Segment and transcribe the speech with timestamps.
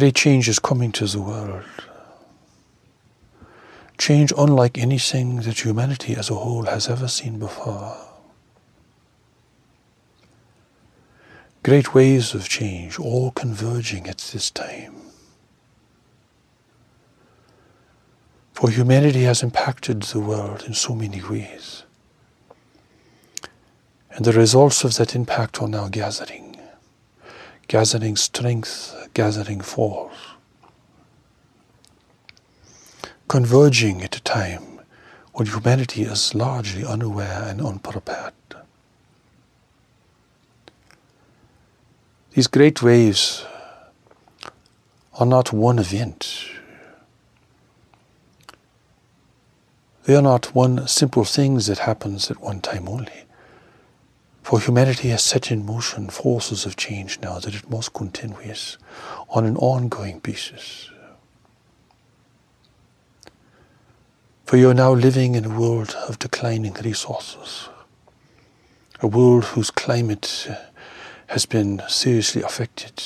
[0.00, 1.62] Great change is coming to the world.
[3.98, 7.98] Change unlike anything that humanity as a whole has ever seen before.
[11.62, 14.94] Great waves of change all converging at this time.
[18.54, 21.84] For humanity has impacted the world in so many ways.
[24.12, 26.49] And the results of that impact are now gathering,
[27.70, 30.16] gathering strength, gathering force,
[33.28, 34.80] converging at a time
[35.34, 38.34] when humanity is largely unaware and unprepared.
[42.32, 43.46] These great waves
[45.20, 46.50] are not one event.
[50.06, 53.29] They are not one simple thing that happens at one time only.
[54.50, 57.92] For humanity has set in motion forces of change now that it must
[58.36, 58.78] with
[59.28, 60.90] on an ongoing basis.
[64.44, 67.68] For you are now living in a world of declining resources,
[69.00, 70.56] a world whose climate uh,
[71.28, 73.00] has been seriously affected,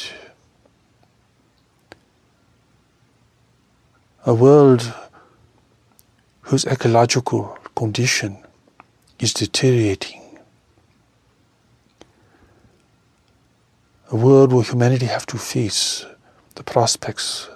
[4.24, 4.94] a world
[6.40, 8.38] whose ecological condition
[9.18, 10.23] is deteriorating
[14.14, 16.06] a world where humanity have to face
[16.54, 17.48] the prospects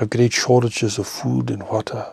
[0.00, 2.06] of great shortages of food and water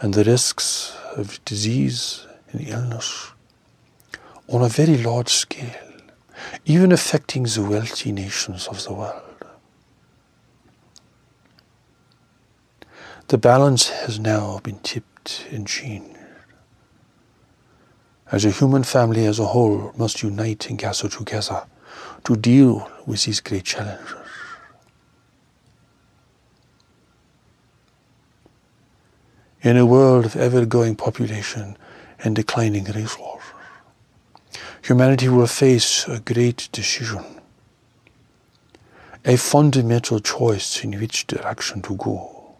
[0.00, 3.32] and the risks of disease and illness
[4.48, 5.90] on a very large scale,
[6.66, 9.46] even affecting the wealthy nations of the world.
[13.28, 16.18] The balance has now been tipped and changed.
[18.30, 21.64] As a human family as a whole must unite and gather together
[22.28, 24.14] to deal with these great challenges.
[29.62, 31.78] In a world of ever growing population
[32.22, 33.48] and declining resources,
[34.82, 37.24] humanity will face a great decision,
[39.24, 42.56] a fundamental choice in which direction to go.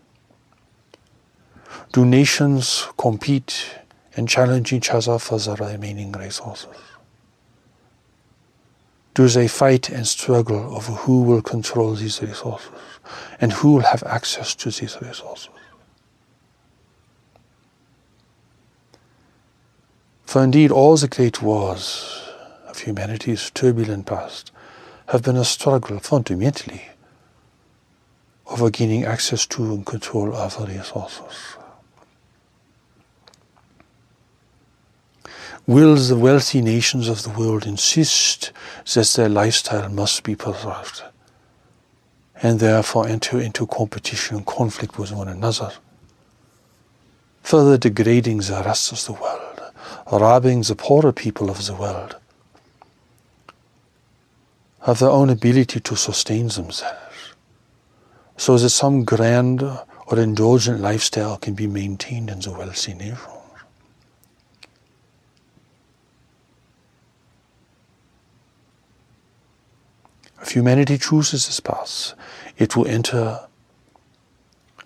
[1.92, 3.80] Do nations compete
[4.16, 6.68] and challenge each other for the remaining resources?
[9.18, 12.70] Do they fight and struggle over who will control these resources
[13.40, 15.48] and who will have access to these resources.
[20.24, 22.30] For indeed, all the great wars
[22.68, 24.52] of humanity's turbulent past
[25.08, 26.82] have been a struggle fundamentally
[28.46, 31.57] over gaining access to and control of the resources.
[35.68, 38.52] Will the wealthy nations of the world insist
[38.94, 41.02] that their lifestyle must be preserved
[42.42, 45.72] and therefore enter into competition and conflict with one another,
[47.42, 49.60] further degrading the rest of the world,
[50.10, 52.16] robbing the poorer people of the world
[54.80, 57.34] of their own ability to sustain themselves,
[58.38, 63.37] so that some grand or indulgent lifestyle can be maintained in the wealthy nation.
[70.40, 72.14] If humanity chooses this path,
[72.56, 73.40] it will enter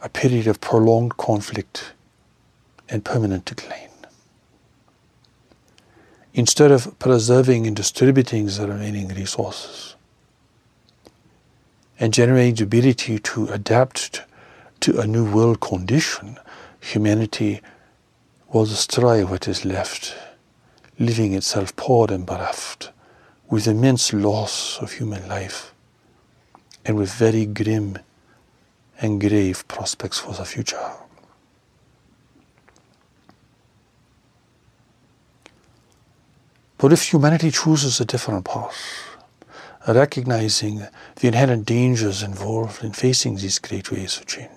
[0.00, 1.92] a period of prolonged conflict
[2.88, 3.88] and permanent decline.
[6.34, 9.96] Instead of preserving and distributing the remaining resources
[12.00, 14.22] and generating the ability to adapt
[14.80, 16.38] to a new world condition,
[16.80, 17.60] humanity
[18.52, 20.16] will destroy what is left,
[20.98, 22.91] leaving itself poor and bereft
[23.52, 25.74] with immense loss of human life
[26.86, 27.98] and with very grim
[28.98, 30.90] and grave prospects for the future.
[36.78, 38.74] But if humanity chooses a different path,
[39.86, 40.86] recognizing
[41.16, 44.48] the inherent dangers involved in facing these great waves of change,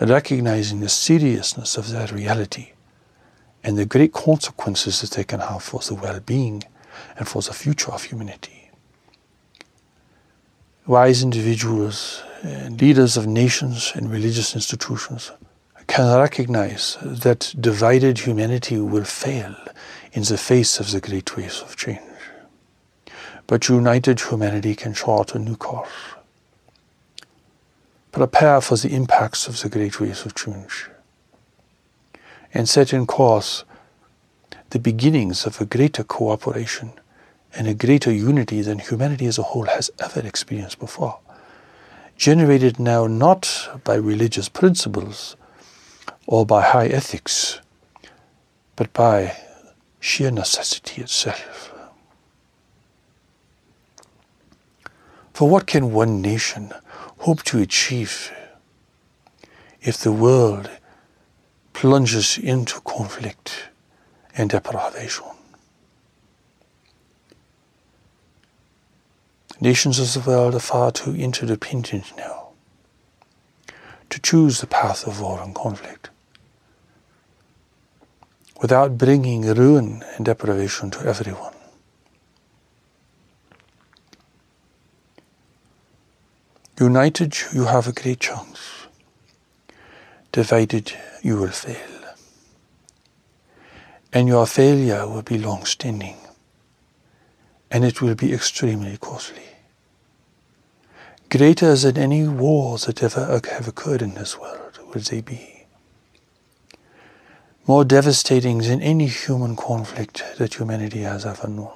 [0.00, 2.72] recognizing the seriousness of that reality
[3.62, 6.64] and the great consequences that they can have for the well being
[7.18, 8.70] and for the future of humanity.
[10.86, 15.30] Wise individuals and leaders of nations and religious institutions
[15.86, 19.54] can recognize that divided humanity will fail
[20.12, 22.00] in the face of the great waves of change.
[23.46, 25.90] But united humanity can chart a new course.
[28.10, 30.88] Prepare for the impacts of the great waves of change
[32.54, 33.64] and set in course
[34.72, 36.92] the beginnings of a greater cooperation
[37.54, 41.18] and a greater unity than humanity as a whole has ever experienced before
[42.22, 45.34] generated now not by religious principles
[46.26, 47.60] or by high ethics,
[48.76, 49.36] but by
[49.98, 51.72] sheer necessity itself.
[55.32, 56.72] For what can one nation
[57.18, 58.30] hope to achieve
[59.80, 60.70] if the world
[61.72, 63.70] plunges into conflict
[64.36, 65.26] and deprivation?
[69.60, 72.48] Nations of the world are far too interdependent now
[74.10, 76.10] to choose the path of war and conflict
[78.60, 81.54] without bringing ruin and deprivation to everyone.
[86.78, 88.86] United, you have a great chance.
[90.32, 90.92] Divided,
[91.22, 91.91] you will fail.
[94.12, 96.16] And your failure will be long standing.
[97.70, 99.42] And it will be extremely costly.
[101.30, 105.64] Greater than any wars that ever have occurred in this world will they be.
[107.66, 111.72] More devastating than any human conflict that humanity has ever known.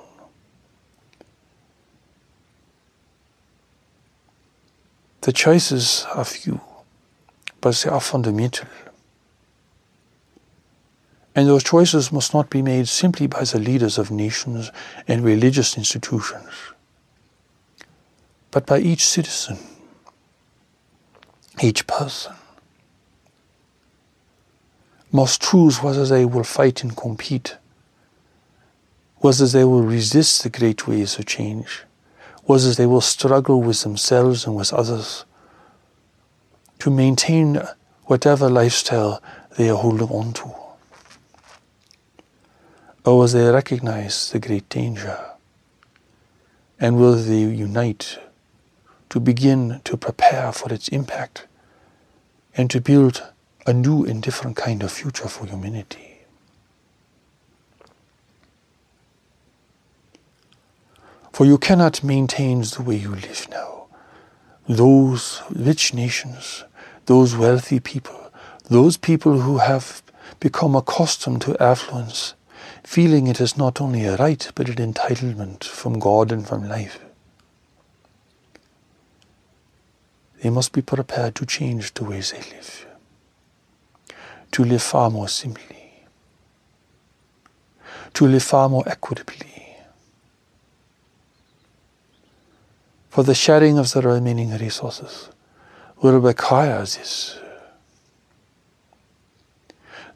[5.22, 6.60] The choices are few,
[7.60, 8.68] but they are fundamental.
[11.36, 14.72] And those choices must not be made simply by the leaders of nations
[15.06, 16.50] and religious institutions
[18.56, 19.58] but by each citizen,
[21.60, 22.32] each person
[25.12, 27.58] must choose whether they will fight and compete,
[29.18, 31.82] whether they will resist the great waves of change,
[32.44, 35.26] whether they will struggle with themselves and with others
[36.78, 37.60] to maintain
[38.04, 39.22] whatever lifestyle
[39.58, 40.65] they are holding on to.
[43.06, 45.18] Oh, or will they recognize the great danger?
[46.80, 48.18] And will they unite
[49.10, 51.46] to begin to prepare for its impact
[52.56, 53.22] and to build
[53.66, 56.18] a new and different kind of future for humanity.
[61.32, 63.86] For you cannot maintain the way you live now.
[64.68, 66.64] Those rich nations,
[67.06, 68.32] those wealthy people,
[68.70, 70.02] those people who have
[70.40, 72.34] become accustomed to affluence,
[72.86, 76.98] feeling it is not only a right but an entitlement from God and from life,
[80.42, 82.86] They must be prepared to change the ways they live,
[84.52, 86.04] to live far more simply,
[88.14, 89.76] to live far more equitably.
[93.08, 95.30] For the sharing of the remaining resources
[96.02, 97.38] will require this.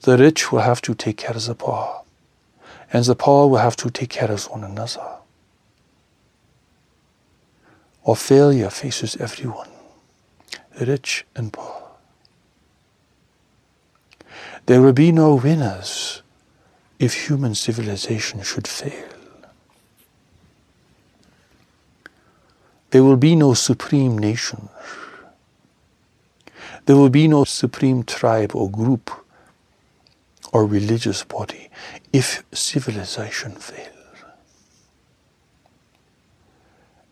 [0.02, 1.99] The rich will have to take care of the poor,
[2.92, 5.06] and the poor will have to take care of one another.
[8.02, 9.68] Or failure faces everyone
[10.80, 11.82] rich and poor.
[14.66, 16.22] There will be no winners
[16.98, 19.08] if human civilization should fail.
[22.90, 24.68] There will be no supreme nation.
[26.86, 29.10] There will be no supreme tribe or group
[30.52, 31.70] or religious body
[32.12, 33.96] if civilization fails.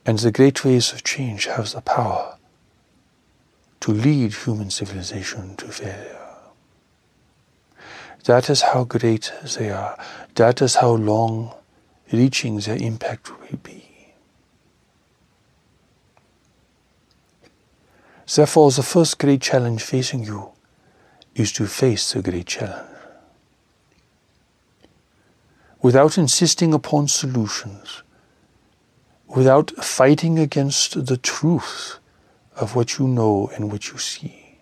[0.05, 2.39] And the great waves of change have the power
[3.81, 6.19] to lead human civilization to failure.
[8.25, 9.99] That is how great they are.
[10.35, 11.55] That is how long
[12.13, 13.85] reaching their impact will be.
[18.35, 20.51] Therefore, the first great challenge facing you
[21.35, 22.88] is to face the great challenge.
[25.81, 28.03] Without insisting upon solutions,
[29.29, 31.99] without fighting against the truth
[32.57, 34.59] of what you know and what you see.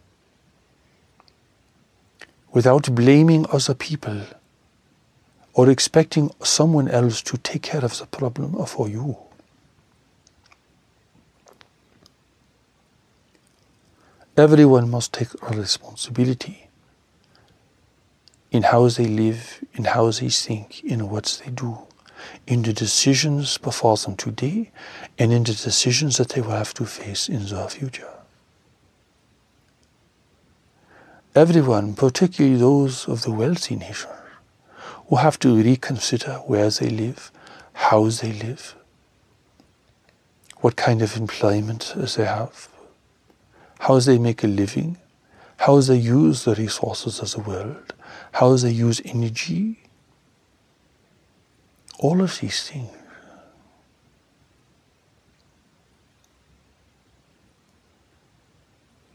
[2.53, 4.23] Without blaming other people
[5.55, 9.17] or expecting someone else to take care of the problem for you.
[14.37, 16.66] Everyone must take responsibility
[18.57, 21.87] in how they live, in how they think, in what they do
[22.47, 24.71] in the decisions before them today
[25.19, 28.09] and in the decisions that they will have to face in the future.
[31.35, 34.13] Everyone, particularly those of the wealthy nations,
[35.09, 37.31] will have to reconsider where they live,
[37.73, 38.75] how they live,
[40.61, 42.69] what kind of employment they have,
[43.81, 44.97] how they make a living,
[45.59, 47.93] how they use the resources of the world,
[48.37, 49.79] how they use energy,
[51.99, 52.91] all of these things.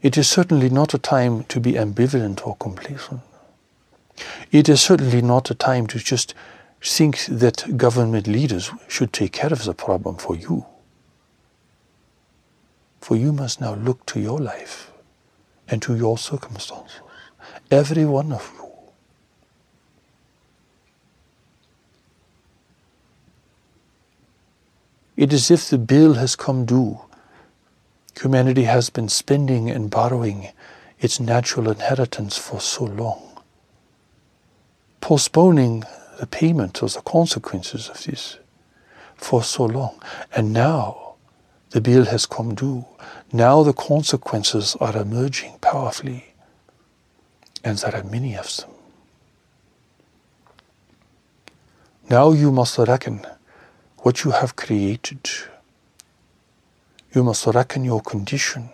[0.02, 3.20] It is certainly not a time to be ambivalent or complacent.
[4.50, 6.34] It is certainly not a time to just
[6.82, 10.66] think that government leaders should take care of the problem for you.
[13.00, 14.90] For you must now look to your life
[15.68, 17.00] and to your circumstances,
[17.70, 18.61] every one of you.
[25.22, 27.00] It is if the bill has come due.
[28.20, 30.48] Humanity has been spending and borrowing
[30.98, 33.22] its natural inheritance for so long,
[35.00, 35.84] postponing
[36.18, 38.38] the payment of the consequences of this
[39.14, 40.02] for so long.
[40.34, 41.14] And now
[41.70, 42.84] the bill has come due.
[43.32, 46.34] Now the consequences are emerging powerfully,
[47.62, 48.70] and there are many of them.
[52.10, 53.24] Now you must reckon
[54.02, 55.30] what you have created.
[57.14, 58.70] You must reckon your condition.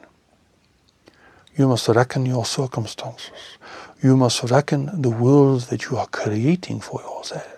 [1.56, 3.58] You must reckon your circumstances.
[4.02, 7.54] You must reckon the world that you are creating for yourself.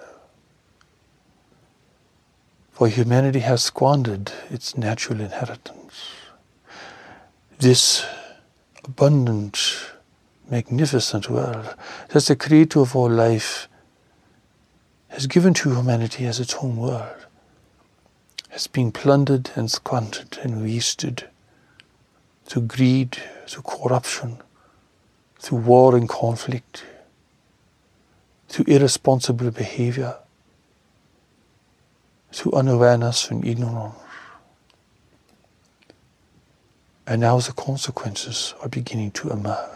[2.73, 6.13] For humanity has squandered its natural inheritance.
[7.59, 8.05] This
[8.85, 9.91] abundant,
[10.51, 11.75] magnificent world
[12.09, 13.69] that the creator of all life
[15.09, 17.20] has given to humanity as its home world
[18.51, 21.29] has been plundered and squandered and wasted
[22.45, 23.17] through greed,
[23.47, 24.39] through corruption,
[25.39, 26.85] through war and conflict,
[28.49, 30.17] through irresponsible behavior,
[32.33, 33.95] through unawareness and ignorance.
[37.07, 39.71] And now the consequences are beginning to emerge.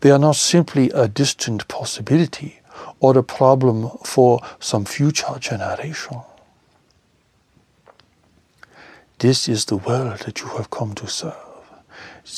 [0.00, 2.60] They are not simply a distant possibility
[3.00, 6.20] or a problem for some future generation.
[9.20, 11.34] This is the world that you have come to serve.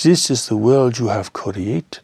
[0.03, 2.03] This is the world you have created.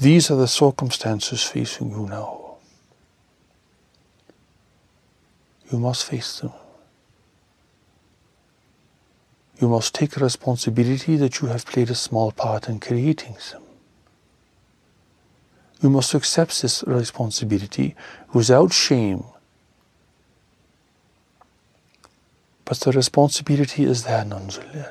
[0.00, 2.58] These are the circumstances facing you now.
[5.72, 6.52] You must face them.
[9.60, 13.62] You must take responsibility that you have played a small part in creating them.
[15.82, 17.96] You must accept this responsibility
[18.32, 19.24] without shame
[22.66, 24.90] But the responsibility is there nonetheless.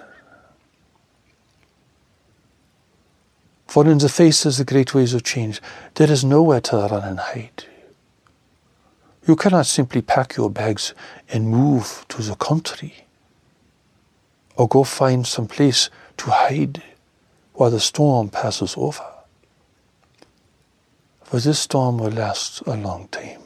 [3.68, 5.62] For in the face of the great waves of change,
[5.96, 7.66] there is nowhere to run and hide.
[9.28, 10.94] You cannot simply pack your bags
[11.28, 13.06] and move to the country
[14.56, 16.82] or go find some place to hide
[17.54, 19.04] while the storm passes over.
[21.24, 23.42] For this storm will last a long time,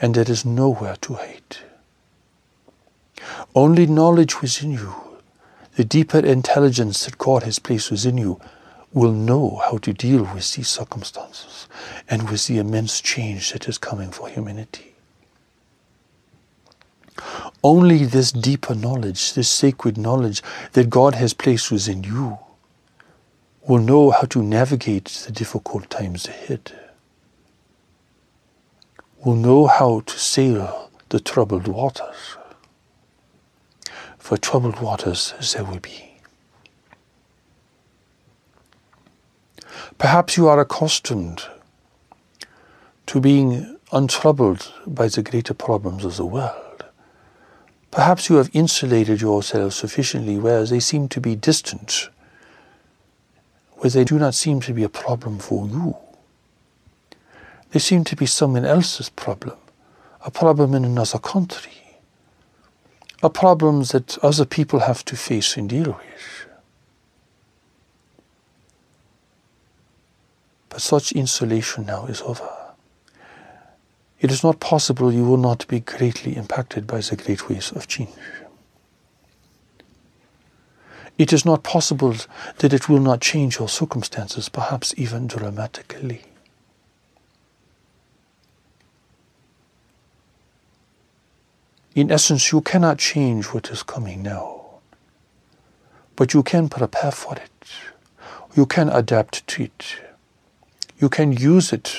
[0.00, 1.56] and there is nowhere to hide.
[3.54, 4.94] Only knowledge within you,
[5.76, 8.40] the deeper intelligence that God has placed within you,
[8.92, 11.68] will know how to deal with these circumstances
[12.08, 14.94] and with the immense change that is coming for humanity.
[17.62, 20.42] Only this deeper knowledge, this sacred knowledge
[20.72, 22.38] that God has placed within you,
[23.66, 26.72] will know how to navigate the difficult times ahead,
[29.24, 32.36] will know how to sail the troubled waters
[34.26, 36.18] for troubled waters as there will be.
[39.98, 41.44] Perhaps you are accustomed
[43.06, 46.86] to being untroubled by the greater problems of the world.
[47.92, 52.08] Perhaps you have insulated yourself sufficiently where they seem to be distant,
[53.74, 55.96] where they do not seem to be a problem for you.
[57.70, 59.56] They seem to be someone else's problem,
[60.22, 61.85] a problem in another country
[63.26, 66.46] are problems that other people have to face and deal with.
[70.68, 72.48] But such insulation now is over.
[74.20, 77.88] It is not possible you will not be greatly impacted by the great waves of
[77.88, 78.10] change.
[81.18, 82.14] It is not possible
[82.58, 86.22] that it will not change your circumstances, perhaps even dramatically.
[91.96, 94.66] In essence, you cannot change what is coming now,
[96.14, 97.50] but you can prepare for it.
[98.54, 99.96] You can adapt to it.
[100.98, 101.96] You can use it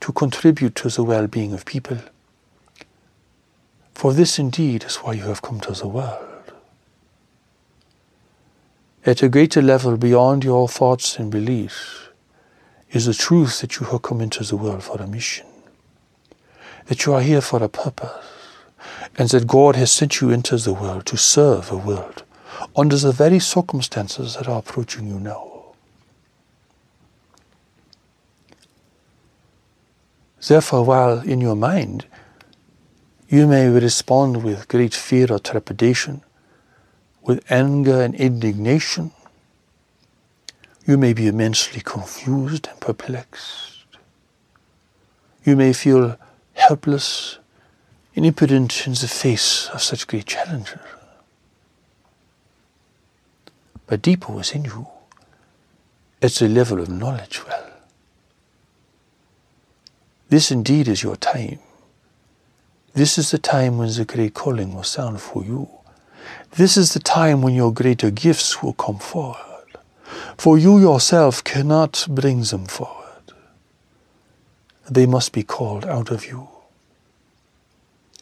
[0.00, 1.98] to contribute to the well being of people.
[3.94, 6.52] For this indeed is why you have come to the world.
[9.06, 12.08] At a greater level beyond your thoughts and beliefs
[12.90, 15.46] is the truth that you have come into the world for a mission,
[16.86, 18.38] that you are here for a purpose
[19.16, 22.22] and that God has sent you into the world to serve a world
[22.76, 25.46] under the very circumstances that are approaching you now.
[30.46, 32.06] Therefore, while in your mind
[33.28, 36.22] you may respond with great fear or trepidation,
[37.22, 39.12] with anger and indignation,
[40.86, 43.84] you may be immensely confused and perplexed.
[45.44, 46.18] You may feel
[46.54, 47.38] helpless
[48.14, 50.78] impotent in the face of such great challenges.
[53.86, 54.86] But deeper within you,
[56.22, 57.66] at the level of knowledge well,
[60.28, 61.58] this indeed is your time.
[62.94, 65.68] This is the time when the great calling will sound for you.
[66.52, 69.66] This is the time when your greater gifts will come forward.
[70.36, 73.34] For you yourself cannot bring them forward.
[74.88, 76.49] They must be called out of you.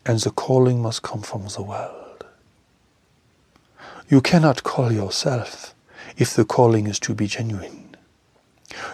[0.06, 2.24] And the calling must come from the world.
[4.08, 5.74] You cannot call yourself
[6.16, 7.94] if the calling is to be genuine.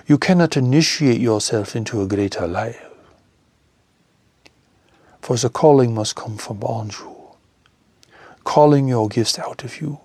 [0.07, 2.85] You cannot initiate yourself into a greater life.
[5.21, 7.17] For the calling must come from beyond you,
[8.45, 10.01] calling your gifts out of you,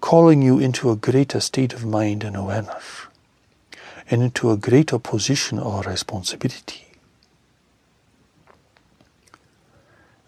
[0.00, 3.06] calling you into a greater state of mind and awareness,
[4.10, 6.85] and into a greater position or responsibility.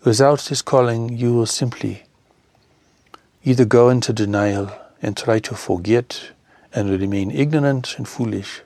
[0.05, 2.05] Without this calling, you will simply
[3.45, 4.71] either go into denial
[5.03, 6.31] and try to forget
[6.73, 8.63] and remain ignorant and foolish,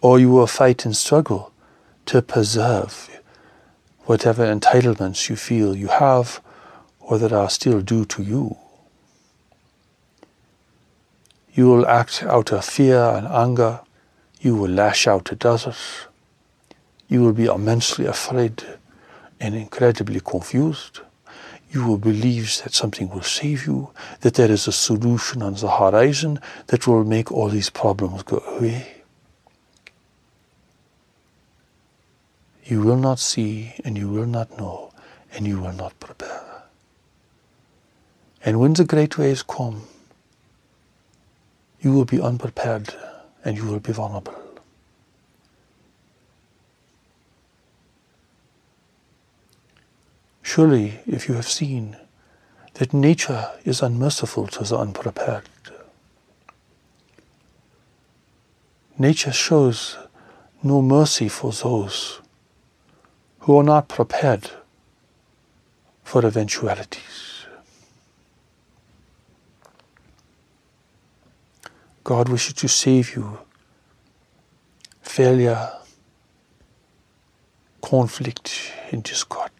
[0.00, 1.52] or you will fight and struggle
[2.06, 3.20] to preserve
[4.04, 6.40] whatever entitlements you feel you have
[6.98, 8.56] or that are still due to you.
[11.52, 13.80] You will act out of fear and anger.
[14.40, 16.06] You will lash out at others.
[17.08, 18.64] You will be immensely afraid
[19.40, 21.00] and incredibly confused.
[21.72, 25.70] You will believe that something will save you, that there is a solution on the
[25.70, 29.02] horizon that will make all these problems go away.
[32.64, 34.92] You will not see and you will not know
[35.32, 36.64] and you will not prepare.
[38.44, 39.82] And when the great waves come,
[41.80, 42.94] you will be unprepared
[43.44, 44.49] and you will be vulnerable.
[50.52, 51.96] Surely, if you have seen
[52.74, 55.48] that nature is unmerciful to the unprepared,
[58.98, 59.96] nature shows
[60.60, 62.20] no mercy for those
[63.38, 64.50] who are not prepared
[66.02, 67.46] for eventualities.
[72.02, 73.38] God wishes to save you
[75.00, 75.70] failure,
[77.80, 79.52] conflict, and discord.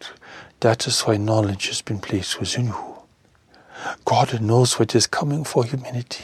[0.61, 2.95] That is why knowledge has been placed within you.
[4.05, 6.23] God knows what is coming for humanity.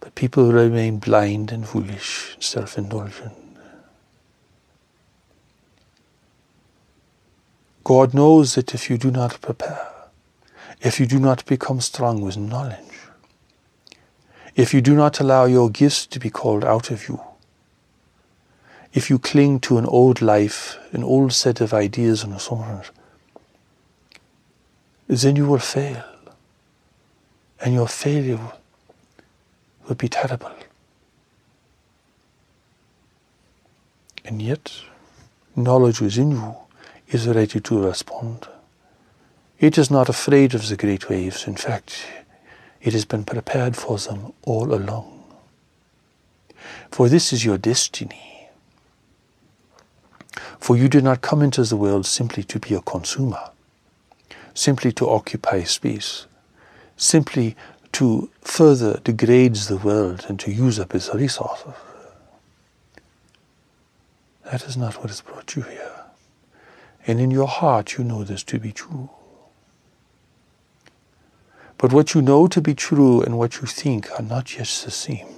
[0.00, 3.34] But people remain blind and foolish, and self indulgent.
[7.84, 9.88] God knows that if you do not prepare,
[10.80, 12.78] if you do not become strong with knowledge,
[14.54, 17.20] if you do not allow your gifts to be called out of you,
[18.96, 22.90] if you cling to an old life, an old set of ideas and assumptions,
[25.06, 26.02] then you will fail.
[27.60, 28.52] And your failure
[29.86, 30.50] will be terrible.
[34.24, 34.72] And yet,
[35.54, 36.56] knowledge within you
[37.08, 38.48] is ready to respond.
[39.60, 41.46] It is not afraid of the great waves.
[41.46, 42.06] In fact,
[42.80, 45.22] it has been prepared for them all along.
[46.90, 48.35] For this is your destiny.
[50.58, 53.50] For you did not come into the world simply to be a consumer,
[54.54, 56.26] simply to occupy space,
[56.96, 57.56] simply
[57.92, 61.74] to further degrade the world and to use up its resources.
[64.44, 65.92] That is not what has brought you here.
[67.06, 69.10] And in your heart, you know this to be true.
[71.78, 74.90] But what you know to be true and what you think are not yet the
[74.90, 75.35] same.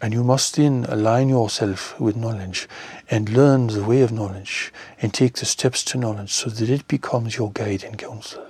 [0.00, 2.68] And you must then align yourself with knowledge
[3.10, 6.86] and learn the way of knowledge and take the steps to knowledge so that it
[6.86, 8.46] becomes your guide and counsel.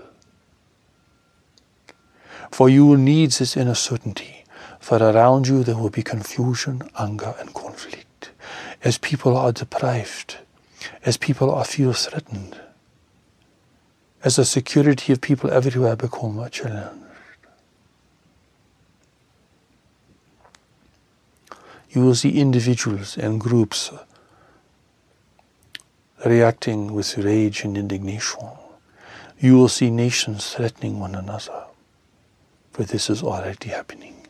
[2.50, 4.44] For you will need this inner certainty,
[4.78, 8.30] for around you there will be confusion, anger, and conflict
[8.82, 10.38] as people are deprived,
[11.04, 12.61] as people are feel threatened,
[14.22, 17.08] as the security of people everywhere become challenged.
[21.90, 23.90] You will see individuals and groups
[26.24, 28.48] reacting with rage and indignation,
[29.38, 31.64] you will see nations threatening one another.
[32.72, 34.27] For this is already happening.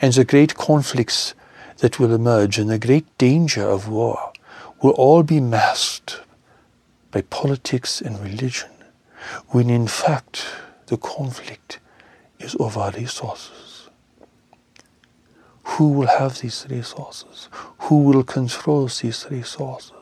[0.00, 1.34] And the great conflicts
[1.78, 4.32] that will emerge and the great danger of war
[4.82, 6.20] will all be masked
[7.10, 8.70] by politics and religion,
[9.48, 10.46] when in fact
[10.86, 11.78] the conflict
[12.38, 13.65] is over resources.
[15.74, 17.50] Who will have these resources?
[17.80, 19.92] Who will control these resources?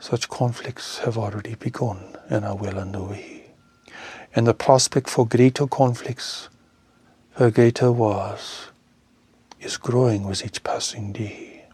[0.00, 3.46] Such conflicts have already begun and are well underway.
[4.34, 6.50] And the prospect for greater conflicts,
[7.30, 8.66] for greater wars,
[9.60, 11.64] is growing with each passing day.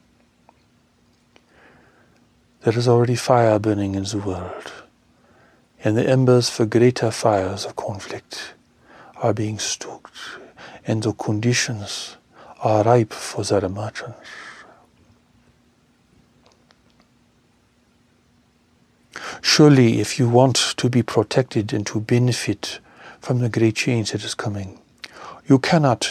[2.60, 4.70] There is already fire burning in the world,
[5.82, 8.54] and the embers for greater fires of conflict
[9.20, 10.14] are being stoked,
[10.86, 12.16] and the conditions
[12.62, 14.16] are ripe for their emergence.
[19.42, 22.78] Surely, if you want to be protected and to benefit
[23.20, 24.78] from the great change that is coming,
[25.46, 26.10] you cannot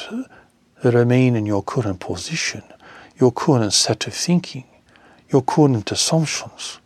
[0.84, 2.64] remain in your current position,
[3.20, 4.66] your current set of thinking,
[5.30, 6.80] your current assumptions.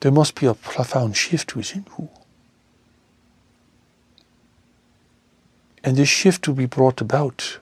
[0.00, 2.08] There must be a profound shift within you.
[5.82, 7.58] And this shift will be brought about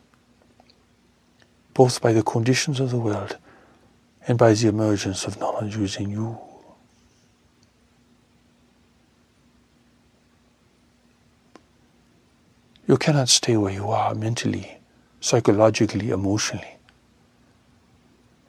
[1.75, 3.39] both by the conditions of the world
[4.27, 6.39] and by the emergence of knowledge within you.
[12.89, 14.79] You cannot stay where you are mentally,
[15.21, 16.79] psychologically, emotionally,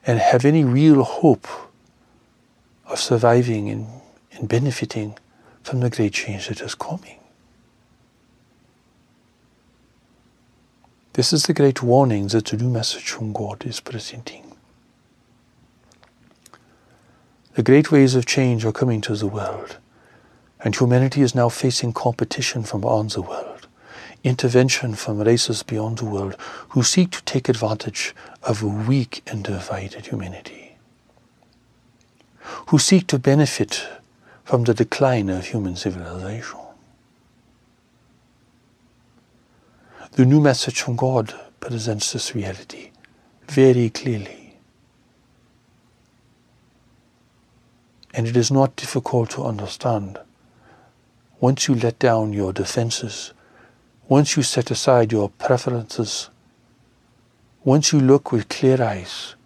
[0.04, 1.46] and have any real hope
[2.86, 3.86] of surviving and,
[4.32, 5.16] and benefiting
[5.62, 7.19] from the great change that is coming.
[11.14, 14.56] This is the great warning that the new message from God is presenting.
[17.54, 19.78] The great waves of change are coming to the world,
[20.60, 23.60] and humanity is now facing competition from beyond the world
[24.22, 26.36] intervention from races beyond the world
[26.70, 30.76] who seek to take advantage of a weak and divided humanity,
[32.68, 33.86] who seek to benefit
[34.44, 36.59] from the decline of human civilization.
[40.12, 42.90] The new message from God presents this reality
[43.48, 44.56] very clearly.
[48.12, 50.18] And it is not difficult to understand
[51.40, 53.32] once you let down your defenses
[54.10, 56.30] once you set aside your preferences,
[57.62, 59.36] once you look with clear eyes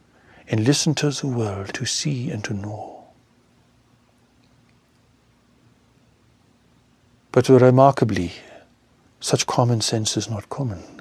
[0.49, 3.05] and listen to the world to see and to know.
[7.31, 8.33] But remarkably,
[9.25, 11.01] such common sense is not common.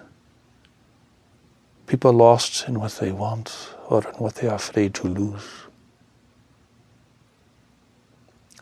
[1.87, 5.43] People are lost in what they want or in what they are afraid to lose.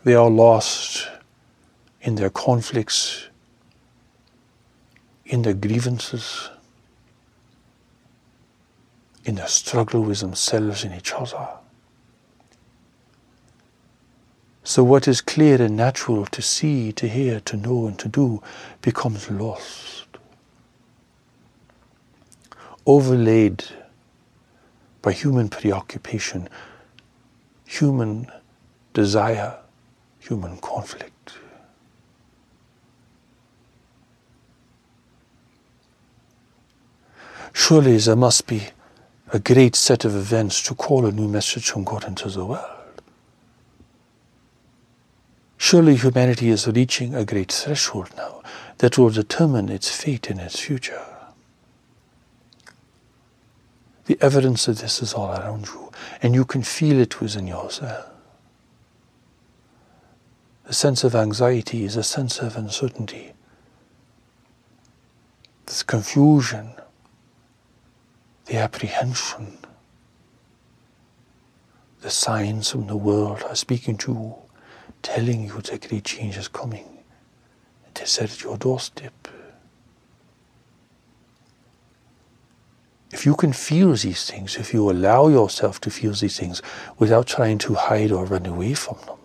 [0.02, 1.08] They are lost
[2.00, 3.28] in their conflicts
[5.26, 6.50] in their grievances,
[9.24, 11.48] in their struggle with themselves and each other.
[14.64, 18.42] So, what is clear and natural to see, to hear, to know, and to do
[18.80, 20.06] becomes lost,
[22.86, 23.64] overlaid
[25.02, 26.48] by human preoccupation,
[27.64, 28.30] human
[28.92, 29.58] desire,
[30.20, 31.32] human conflict.
[37.52, 38.68] Surely there must be
[39.32, 42.81] a great set of events to call a new message from God into the world.
[45.72, 48.42] Surely humanity is reaching a great threshold now
[48.76, 51.00] that will determine its fate and its future.
[54.04, 58.04] The evidence of this is all around you, and you can feel it within yourself.
[60.66, 63.32] The sense of anxiety is a sense of uncertainty.
[65.64, 66.74] This confusion
[68.44, 69.56] the apprehension,
[72.02, 74.41] the signs from the world are speaking to you,
[75.02, 76.98] telling you that great change is coming.
[77.88, 79.28] It is at your doorstep.
[83.10, 86.62] If you can feel these things, if you allow yourself to feel these things
[86.98, 89.18] without trying to hide or run away from them,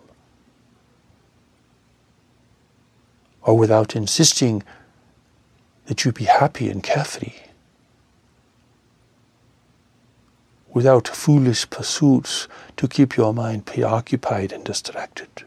[3.42, 4.62] or without insisting
[5.86, 7.32] that you be happy and carefree,
[10.74, 15.44] without foolish pursuits to keep your mind preoccupied and distracted,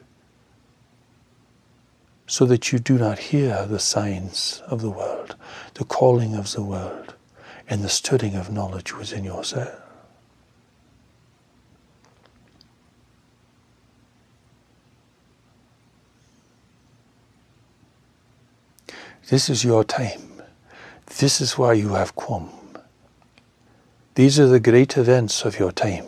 [2.32, 5.36] so that you do not hear the signs of the world,
[5.74, 7.14] the calling of the world,
[7.68, 9.78] and the studying of knowledge within yourself.
[19.28, 20.42] This is your time.
[21.18, 22.50] This is why you have come.
[24.16, 26.06] These are the great events of your time.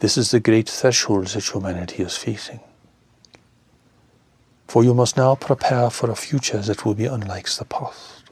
[0.00, 2.60] This is the great thresholds that humanity is facing.
[4.68, 8.22] For you must now prepare for a future that will be unlike the past.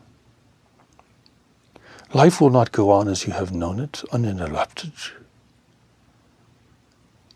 [2.13, 4.93] Life will not go on as you have known it, uninterrupted.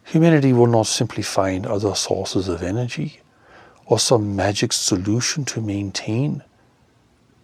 [0.05, 3.21] Humanity will not simply find other sources of energy
[3.87, 6.43] or some magic solution to maintain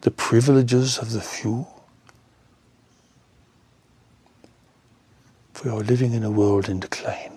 [0.02, 1.66] the privileges of the few.
[5.64, 7.35] You are living in a world in decline.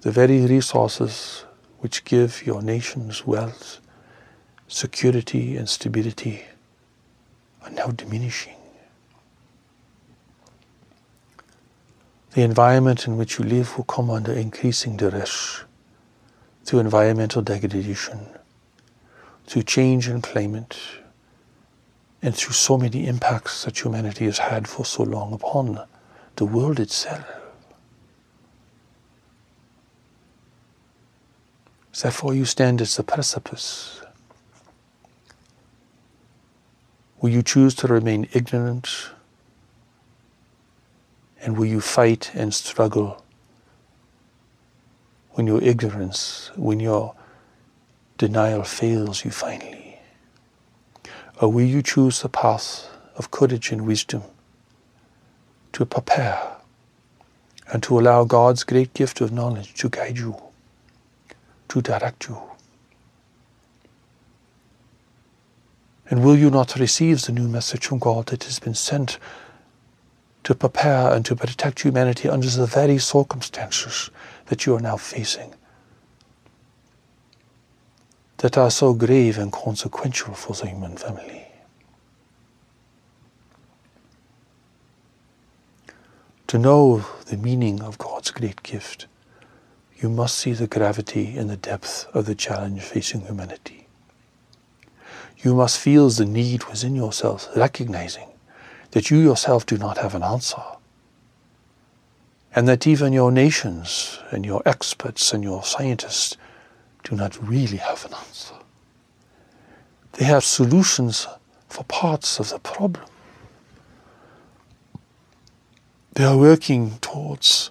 [0.00, 1.44] The very resources
[1.80, 3.80] which give your nations wealth,
[4.68, 6.44] security, and stability
[7.62, 8.54] are now diminishing.
[12.32, 15.64] The environment in which you live will come under increasing duress
[16.64, 18.20] through environmental degradation,
[19.46, 20.78] through change in climate,
[22.22, 25.80] and through so many impacts that humanity has had for so long upon
[26.36, 27.24] the world itself.
[32.00, 34.00] Therefore, you stand at the precipice.
[37.20, 39.10] Will you choose to remain ignorant
[41.40, 43.24] and will you fight and struggle
[45.32, 47.14] when your ignorance, when your
[48.16, 49.98] denial fails you finally?
[51.40, 54.22] Or will you choose the path of courage and wisdom
[55.72, 56.56] to prepare
[57.72, 60.36] and to allow God's great gift of knowledge to guide you,
[61.68, 62.40] to direct you?
[66.10, 69.18] And will you not receive the new message from God that has been sent
[70.44, 74.10] to prepare and to protect humanity under the very circumstances
[74.46, 75.54] that you are now facing
[78.38, 81.46] that are so grave and consequential for the human family.
[86.46, 89.06] To know the meaning of God's great gift,
[90.00, 93.88] you must see the gravity and the depth of the challenge facing humanity.
[95.38, 98.28] You must feel the need within yourself, recognizing
[98.92, 100.62] that you yourself do not have an answer.
[102.54, 106.36] And that even your nations and your experts and your scientists
[107.04, 108.54] do not really have an answer.
[110.12, 111.28] They have solutions
[111.68, 113.04] for parts of the problem.
[116.14, 117.70] They are working towards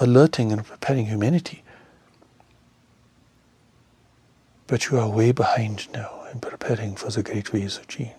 [0.00, 1.62] alerting and preparing humanity.
[4.66, 8.12] But you are way behind now in preparing for the great waves of change.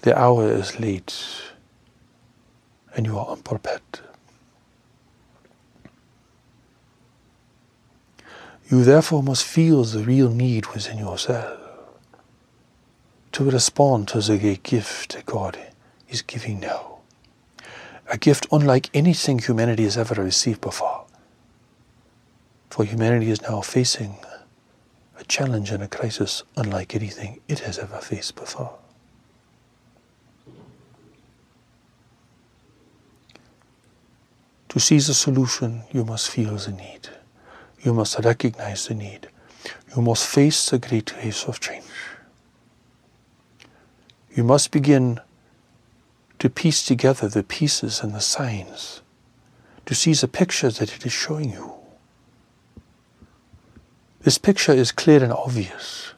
[0.00, 1.14] The hour is late
[2.94, 3.82] and you are unprepared.
[8.68, 11.60] You therefore must feel the real need within yourself
[13.32, 15.58] to respond to the great gift that God
[16.08, 16.91] is giving now.
[18.12, 21.06] A gift unlike anything humanity has ever received before.
[22.68, 24.18] For humanity is now facing
[25.18, 28.74] a challenge and a crisis unlike anything it has ever faced before.
[34.68, 37.08] To see the solution, you must feel the need.
[37.82, 39.28] You must recognize the need.
[39.96, 41.84] You must face the great waves of change.
[44.34, 45.20] You must begin
[46.42, 49.00] to piece together the pieces and the signs,
[49.86, 51.72] to see the picture that it is showing you.
[54.22, 56.14] This picture is clear and obvious,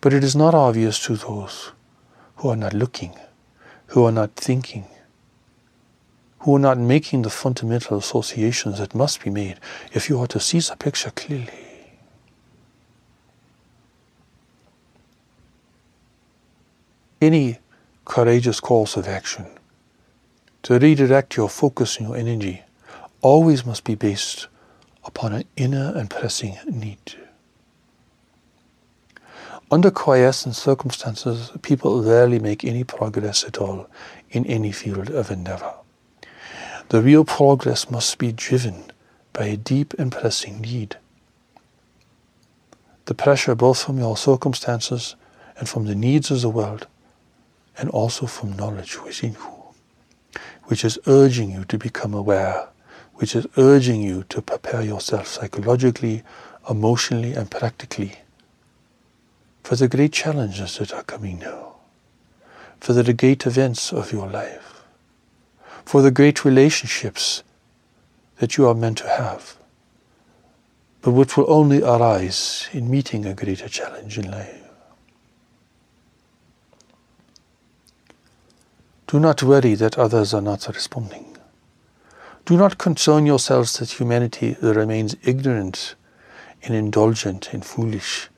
[0.00, 1.72] but it is not obvious to those
[2.36, 3.12] who are not looking,
[3.88, 4.86] who are not thinking,
[6.38, 9.60] who are not making the fundamental associations that must be made
[9.92, 11.66] if you are to see the picture clearly.
[17.20, 17.58] Any
[18.08, 19.46] courageous course of action
[20.62, 22.62] to redirect your focus and your energy
[23.20, 24.48] always must be based
[25.04, 27.14] upon an inner and pressing need.
[29.70, 33.86] Under quiescent circumstances, people rarely make any progress at all
[34.30, 35.74] in any field of endeavor.
[36.88, 38.84] The real progress must be driven
[39.34, 40.96] by a deep and pressing need.
[43.04, 45.14] The pressure both from your circumstances
[45.58, 46.86] and from the needs of the world,
[47.78, 52.68] and also from knowledge within you, which is urging you to become aware,
[53.14, 56.22] which is urging you to prepare yourself psychologically,
[56.68, 58.18] emotionally, and practically
[59.62, 61.76] for the great challenges that are coming now,
[62.80, 64.68] for the great events of your life
[65.88, 67.42] for the great relationships
[68.40, 69.56] that you are meant to have,
[71.00, 74.57] but which will only arise in meeting a greater challenge in life.
[79.08, 81.38] Do not worry that others are not responding.
[82.44, 85.94] Do not concern yourselves that humanity remains ignorant
[86.62, 88.28] and indulgent and foolish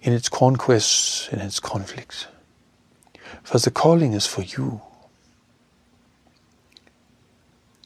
[0.00, 2.28] in its conquests and its conflicts.
[3.42, 4.82] For the calling is for you.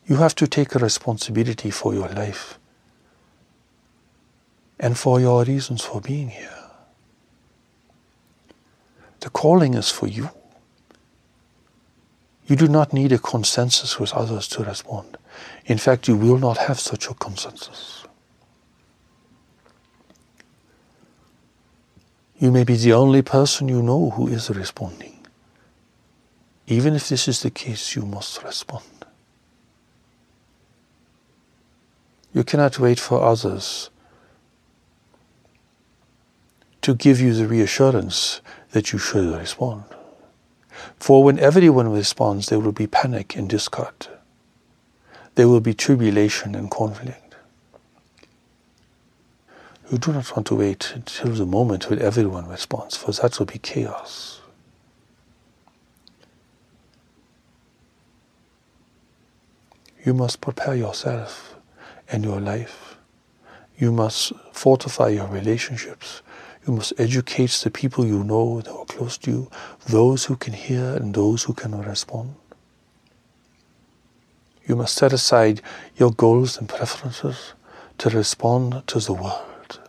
[0.06, 2.58] You have to take a responsibility for your life
[4.78, 6.50] and for your reasons for being here.
[9.20, 10.28] The calling is for you.
[12.46, 15.16] You do not need a consensus with others to respond.
[15.66, 18.04] In fact, you will not have such a consensus.
[22.38, 25.26] You may be the only person you know who is responding.
[26.66, 28.84] Even if this is the case, you must respond.
[32.32, 33.88] You cannot wait for others
[36.82, 38.40] to give you the reassurance
[38.72, 39.84] that you should respond.
[40.98, 44.08] For when everyone responds, there will be panic and discord
[45.36, 47.34] there will be tribulation and conflict.
[49.92, 53.46] You do not want to wait until the moment when everyone responds, for that will
[53.46, 54.40] be chaos.
[60.04, 61.56] You must prepare yourself
[62.10, 62.96] and your life.
[63.78, 66.22] You must fortify your relationships.
[66.66, 69.50] You must educate the people you know that are close to you,
[69.88, 72.34] those who can hear and those who cannot respond.
[74.66, 75.62] You must set aside
[75.96, 77.52] your goals and preferences
[77.98, 79.80] to respond to the world.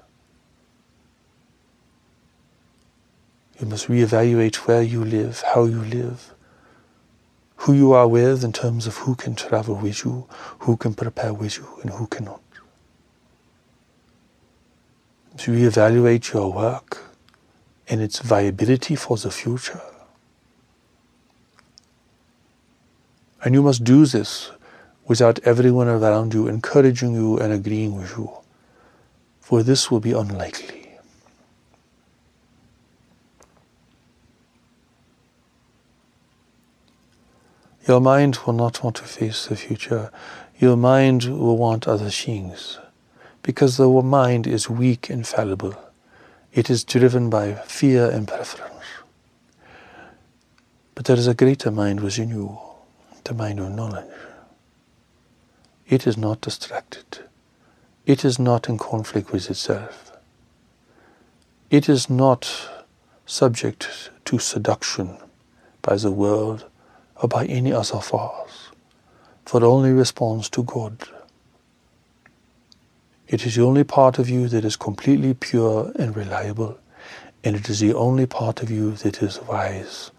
[3.59, 6.31] You must reevaluate where you live, how you live,
[7.55, 10.27] who you are with in terms of who can travel with you,
[10.59, 12.41] who can prepare with you, and who cannot.
[15.37, 16.97] To reevaluate your work
[17.87, 19.81] and its viability for the future.
[23.43, 24.51] And you must do this
[25.05, 28.29] without everyone around you encouraging you and agreeing with you,
[29.39, 30.89] for this will be unlikely.
[37.87, 40.11] Your mind will not want to face the future.
[40.57, 42.79] Your mind will want other things,
[43.47, 45.73] because the mind is weak and fallible.
[46.51, 48.83] It is driven by fear and preference.
[50.95, 52.59] But there is a greater mind within you,
[53.23, 54.11] the mind of knowledge.
[55.87, 57.19] It is not distracted.
[58.05, 60.11] It is not in conflict with itself.
[61.69, 62.69] It is not
[63.25, 65.19] subject to seduction
[65.81, 66.65] by the world
[67.15, 68.71] or by any other force,
[69.45, 70.97] for it only responds to God.
[73.27, 76.79] It is the only part of you that is completely pure and reliable,
[77.43, 80.11] and it is the only part of you that is wise.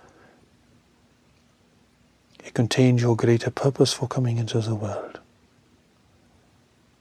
[2.44, 5.21] It contains your greater purpose for coming into the world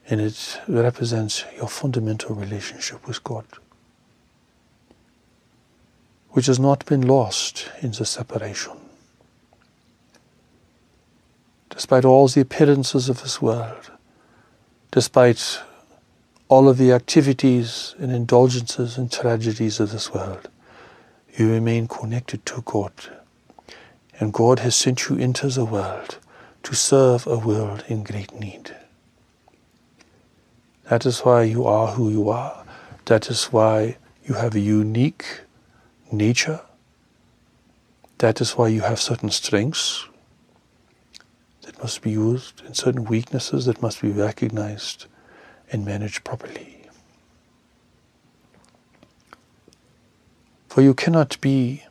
[0.10, 3.46] and it represents your fundamental relationship with God,
[6.30, 8.74] which has not been lost in the separation.
[11.70, 13.91] Despite all the appearances of this world,
[14.91, 15.60] despite
[16.49, 20.49] all of the activities and indulgences and tragedies of this world,
[21.38, 22.91] you remain connected to God.
[24.19, 26.17] And God has sent you into the world
[26.63, 28.75] to serve a world in great need.
[30.86, 32.65] That is why you are who you are.
[33.06, 35.41] That is why you have a unique
[36.12, 36.62] nature.
[38.19, 40.08] That is why you have certain strengths
[41.63, 45.06] that must be used and certain weaknesses that must be recognized
[45.72, 46.82] and managed properly.
[50.70, 51.84] For you cannot be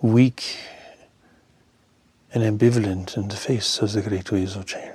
[0.00, 0.56] weak
[2.32, 4.94] and ambivalent in the face of the great waves of change.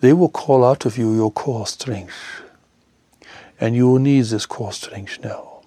[0.00, 2.42] They will call out of you your core strength.
[3.58, 5.62] And you will need this core strength now.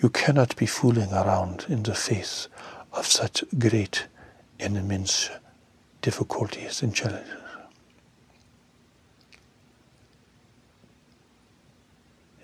[0.00, 2.48] You cannot be fooling around in the face
[2.92, 4.06] of such great
[4.60, 5.30] and immense
[6.02, 7.39] difficulties and challenges.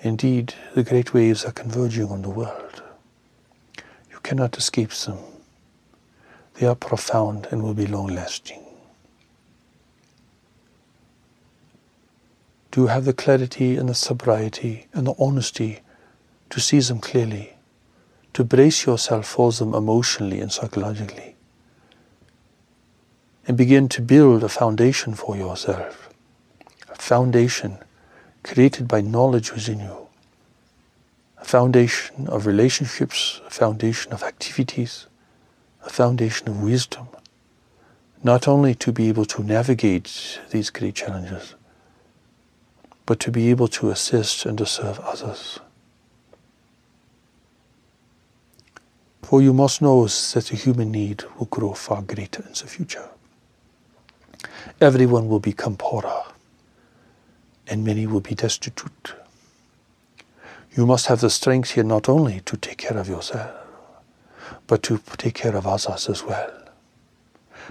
[0.06, 2.82] Indeed, the great waves are converging on the world.
[4.10, 5.18] You cannot escape them.
[6.54, 8.66] They are profound and will be long lasting.
[12.76, 15.80] do you have the clarity and the sobriety and the honesty
[16.50, 17.54] to see them clearly,
[18.34, 21.36] to brace yourself for them emotionally and psychologically,
[23.48, 26.10] and begin to build a foundation for yourself.
[26.90, 27.78] A foundation
[28.46, 30.06] created by knowledge within you.
[31.38, 35.06] A foundation of relationships, a foundation of activities,
[35.84, 37.08] a foundation of wisdom.
[38.22, 41.54] Not only to be able to navigate these great challenges,
[43.04, 45.60] but to be able to assist and to serve others.
[49.22, 53.08] For you must know that the human need will grow far greater in the future.
[54.80, 56.22] Everyone will become poorer,
[57.68, 59.14] and many will be destitute.
[60.76, 63.50] You must have the strength here not only to take care of yourself,
[64.66, 66.50] but to take care of others as well.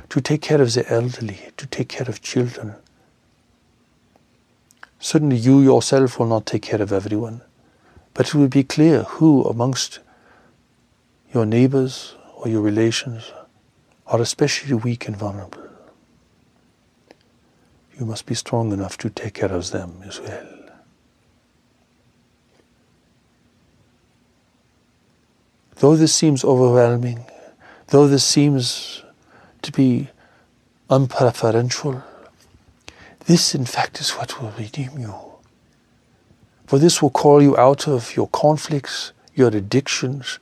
[0.10, 2.76] To take care of the elderly, to take care of children,
[5.06, 7.41] Certainly you yourself will not take care of everyone,
[8.16, 10.00] but it will be clear who amongst
[11.32, 13.32] your neighbors or your relations
[14.08, 15.62] are especially weak and vulnerable.
[18.00, 20.48] You must be strong enough to take care of them as well.
[25.78, 27.26] Though this seems overwhelming,
[27.88, 29.04] though this seems
[29.62, 30.10] to be
[30.89, 32.04] unpreferential,
[33.26, 35.16] this, in fact, is what will redeem you.
[36.68, 40.39] For this will call you out of your conflicts, your addictions,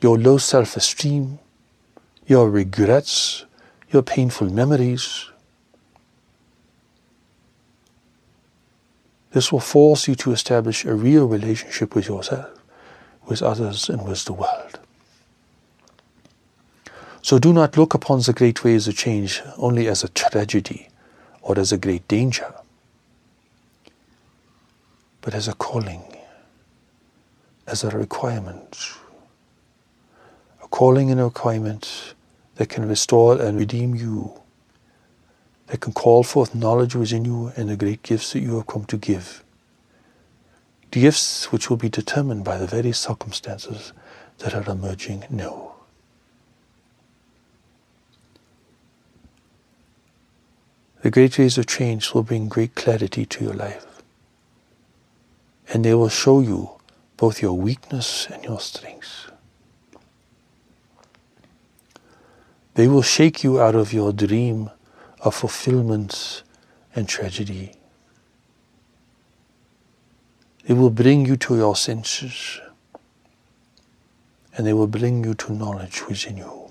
[0.00, 1.38] your low self esteem,
[2.26, 3.44] your regrets,
[3.90, 5.30] your painful memories.
[9.32, 12.50] This will force you to establish a real relationship with yourself,
[13.26, 14.80] with others, and with the world.
[17.22, 20.88] So do not look upon the great waves of change only as a tragedy
[21.42, 22.52] or as a great danger,
[25.20, 26.02] but as a calling,
[27.66, 28.94] as a requirement.
[30.62, 32.14] A calling and a requirement
[32.56, 34.39] that can restore and redeem you,
[35.70, 38.84] that can call forth knowledge within you and the great gifts that you have come
[38.86, 39.44] to give.
[40.90, 43.92] Gifts which will be determined by the very circumstances
[44.38, 45.74] that are emerging now.
[51.02, 54.02] The great waves of change will bring great clarity to your life.
[55.72, 56.70] And they will show you
[57.16, 59.28] both your weakness and your strengths.
[62.74, 64.70] They will shake you out of your dream
[65.22, 66.42] of fulfillment
[66.94, 67.72] and tragedy.
[70.66, 72.60] They will bring you to your senses
[74.56, 76.70] and they will bring you to knowledge within you.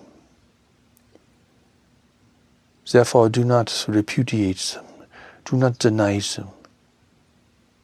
[2.91, 4.85] Therefore, do not repudiate them.
[5.45, 6.49] Do not deny them.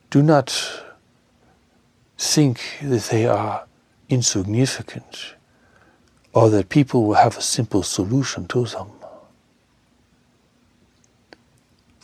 [0.09, 0.83] Do not
[2.17, 3.65] think that they are
[4.09, 5.35] insignificant
[6.33, 8.87] or that people will have a simple solution to them.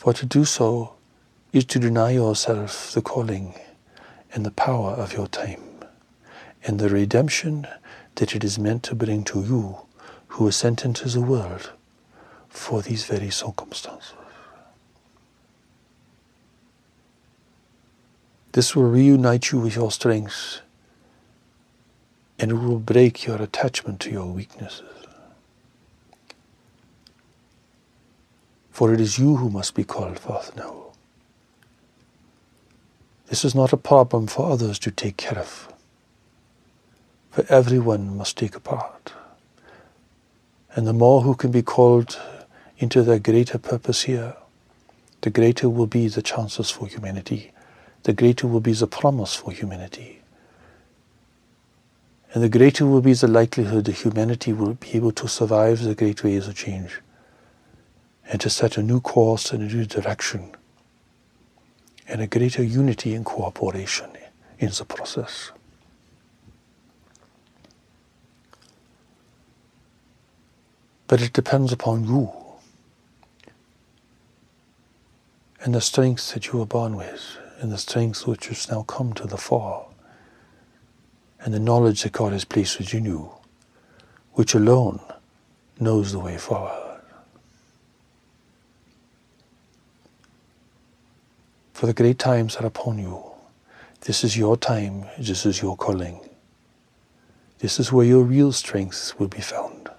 [0.02, 0.94] For to do so
[1.52, 3.54] is to deny yourself the calling
[4.32, 5.62] and the power of your time
[6.64, 7.68] and the redemption
[8.16, 9.76] that it is meant to bring to you
[10.26, 11.70] who are sent into the world
[12.48, 14.14] for these very circumstances.
[18.50, 20.62] This will reunite you with your strengths
[22.40, 25.01] and it will break your attachment to your weaknesses.
[28.72, 30.86] For it is you who must be called forth now.
[33.26, 35.72] This is not a problem for others to take care of,
[37.30, 39.12] for everyone must take a part.
[40.74, 42.18] And the more who can be called
[42.78, 44.36] into the greater purpose here,
[45.20, 47.52] the greater will be the chances for humanity,
[48.02, 50.20] the greater will be the promise for humanity.
[52.32, 55.94] And the greater will be the likelihood that humanity will be able to survive the
[55.94, 57.00] great waves of change
[58.28, 60.54] and to set a new course and a new direction
[62.08, 64.10] and a greater unity and cooperation
[64.58, 65.52] in the process.
[71.06, 72.32] But it depends upon you
[75.62, 79.12] and the strengths that you were born with, and the strengths which has now come
[79.12, 79.86] to the fore,
[81.40, 83.30] and the knowledge that God has placed within you,
[84.32, 85.00] which alone
[85.78, 86.81] knows the way forward.
[91.82, 93.24] For the great times are upon you.
[94.02, 96.20] This is your time, this is your calling.
[97.58, 99.90] This is where your real strength will be found.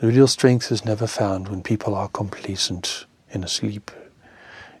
[0.00, 3.92] The real strength is never found when people are complacent and asleep.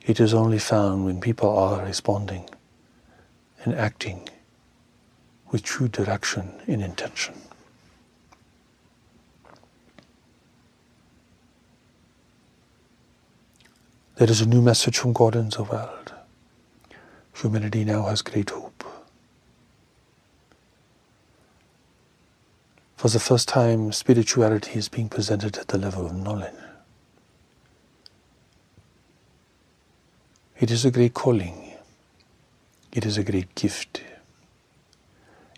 [0.04, 2.50] It is only found when people are responding
[3.64, 4.28] and acting
[5.52, 7.34] with true direction and intention.
[14.18, 16.12] There is a new message from God in the world.
[17.36, 18.82] Humanity now has great hope.
[22.96, 26.52] For the first time, spirituality is being presented at the level of knowledge.
[30.58, 31.74] It is a great calling.
[32.90, 34.02] It is a great gift.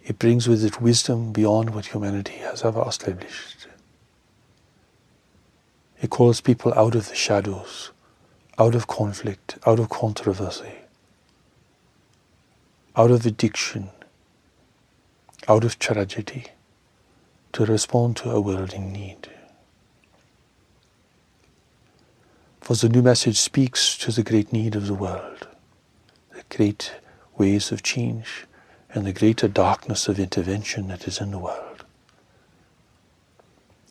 [0.04, 3.68] It brings with it wisdom beyond what humanity has ever established.
[6.02, 7.92] It calls people out of the shadows,
[8.60, 10.74] out of conflict, out of controversy,
[12.94, 13.88] out of addiction,
[15.48, 16.44] out of tragedy,
[17.52, 19.30] to respond to a world in need.
[22.60, 25.48] For the new message speaks to the great need of the world,
[26.34, 26.92] the great
[27.38, 28.44] waves of change,
[28.92, 31.84] and the greater darkness of intervention that is in the world.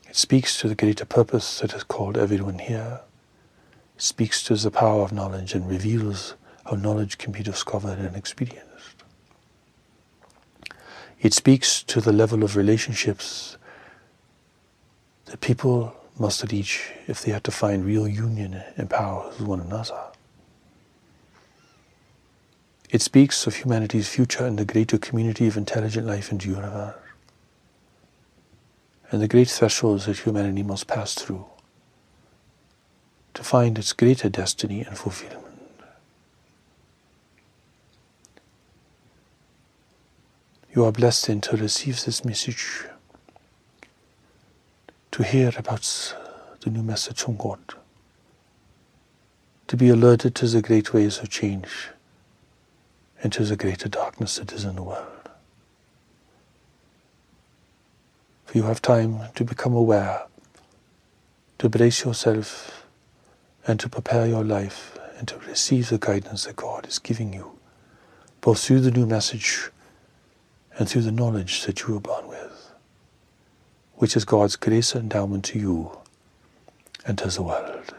[0.07, 3.01] It speaks to the greater purpose that has called everyone here.
[4.01, 6.35] Speaks to the power of knowledge and reveals
[6.65, 9.03] how knowledge can be discovered and experienced.
[11.19, 13.57] It speaks to the level of relationships
[15.25, 19.59] that people must reach if they are to find real union and power with one
[19.59, 19.99] another.
[22.89, 26.95] It speaks of humanity's future and the greater community of intelligent life in the universe,
[29.11, 31.45] and the great thresholds that humanity must pass through
[33.33, 35.45] to find its greater destiny and fulfillment.
[40.73, 42.85] You are blessed then to receive this message,
[45.11, 46.15] to hear about
[46.61, 47.59] the new message from God,
[49.67, 51.89] to be alerted to the great waves of change
[53.21, 55.07] and to the greater darkness that is in the world.
[58.45, 60.23] For you have time to become aware,
[61.57, 62.78] to brace yourself,
[63.67, 67.57] and to prepare your life and to receive the guidance that God is giving you,
[68.41, 69.69] both through the new message
[70.77, 72.71] and through the knowledge that you were born with,
[73.95, 75.91] which is God's grace and endowment to you
[77.05, 77.93] and to the world.